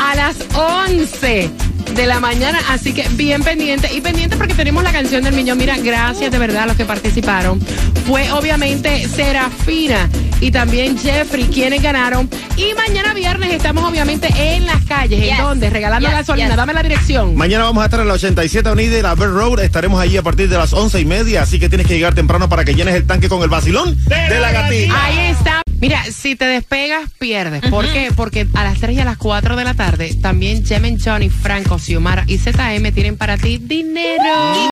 a 0.00 0.14
las 0.16 0.36
11 0.54 1.50
de 1.94 2.06
la 2.06 2.20
mañana, 2.20 2.60
así 2.70 2.92
que 2.92 3.06
bien 3.10 3.42
pendiente 3.42 3.92
y 3.92 4.00
pendiente 4.00 4.36
porque 4.36 4.54
tenemos 4.54 4.82
la 4.82 4.92
canción 4.92 5.22
del 5.22 5.34
millón. 5.34 5.58
Mira, 5.58 5.76
gracias 5.78 6.30
de 6.30 6.38
verdad 6.38 6.64
a 6.64 6.66
los 6.66 6.76
que 6.76 6.84
participaron. 6.84 7.60
Fue 8.06 8.30
obviamente 8.32 9.06
Serafina 9.08 10.08
y 10.40 10.50
también 10.50 10.98
Jeffrey 10.98 11.44
quienes 11.44 11.82
ganaron. 11.82 12.28
Y 12.56 12.74
mañana 12.74 13.14
viernes 13.14 13.52
estamos 13.52 13.84
obviamente 13.84 14.28
en 14.36 14.66
las 14.66 14.84
calles. 14.84 15.20
¿En 15.22 15.28
Yes. 15.30 15.38
dónde? 15.38 15.70
Regalando 15.70 16.08
Yes, 16.08 16.18
gasolina. 16.18 16.48
yes. 16.48 16.56
Dame 16.56 16.74
la 16.74 16.82
dirección. 16.82 17.36
Mañana 17.36 17.64
vamos 17.64 17.82
a 17.82 17.86
estar 17.86 18.00
en 18.00 18.08
la 18.08 18.14
87 18.14 18.68
Avenida 18.68 18.98
y 18.98 19.02
la 19.02 19.14
Bell 19.14 19.30
Road. 19.32 19.60
Estaremos 19.60 20.00
allí 20.00 20.16
a 20.16 20.22
partir 20.22 20.48
de 20.48 20.56
las 20.56 20.72
once 20.72 21.00
y 21.00 21.04
media, 21.04 21.42
así 21.42 21.58
que 21.58 21.68
tienes 21.68 21.86
que 21.86 21.94
llegar 21.94 22.14
temprano 22.14 22.48
para 22.48 22.64
que 22.64 22.74
llenes 22.74 22.94
el 22.94 23.06
tanque 23.06 23.28
con 23.28 23.42
el 23.42 23.48
vacilón 23.48 23.96
de, 24.06 24.40
la 24.40 24.52
gatita. 24.52 25.04
Ahí 25.04 25.18
está. 25.30 25.63
Mira, 25.84 26.02
si 26.04 26.34
te 26.34 26.46
despegas, 26.46 27.10
pierdes. 27.18 27.60
¿Por 27.68 27.84
qué? 27.92 28.10
Porque 28.16 28.46
a 28.54 28.64
las 28.64 28.80
3 28.80 28.96
y 28.96 29.00
a 29.00 29.04
las 29.04 29.18
4 29.18 29.54
de 29.54 29.64
la 29.64 29.74
tarde 29.74 30.14
también 30.14 30.64
Jemen 30.64 30.98
Johnny, 30.98 31.28
Franco, 31.28 31.78
Xiomara 31.78 32.24
y 32.26 32.38
ZM 32.38 32.90
tienen 32.94 33.18
para 33.18 33.36
ti 33.36 33.58
dinero. 33.58 34.54